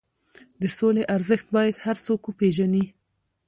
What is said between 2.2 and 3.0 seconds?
وپېژني.